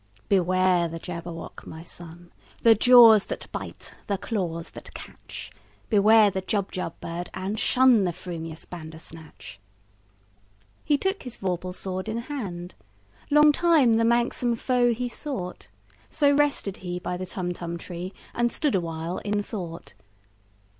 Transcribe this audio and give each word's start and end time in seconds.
"Beware 0.29 0.87
the 0.87 0.97
Jabberwock, 0.97 1.67
my 1.67 1.83
son! 1.83 2.31
The 2.63 2.73
jaws 2.73 3.27
that 3.27 3.45
bite, 3.51 3.93
the 4.07 4.17
claws 4.17 4.71
that 4.71 4.95
catch! 4.95 5.51
Beware 5.91 6.31
the 6.31 6.41
Jubjub 6.41 6.93
bird, 6.99 7.29
and 7.35 7.55
shunThe 7.57 8.11
frumious 8.11 8.67
Bandersnatch!"He 8.67 10.97
took 10.97 11.21
his 11.21 11.37
vorpal 11.37 11.75
sword 11.75 12.09
in 12.09 12.17
hand:Long 12.17 13.51
time 13.51 13.93
the 13.93 14.03
manxome 14.03 14.55
foe 14.55 14.91
he 14.91 15.07
sought—So 15.07 16.35
rested 16.35 16.77
he 16.77 16.97
by 16.97 17.15
the 17.15 17.27
Tumtum 17.27 17.77
tree, 17.77 18.11
And 18.33 18.51
stood 18.51 18.73
awhile 18.73 19.19
in 19.19 19.43
thought. 19.43 19.93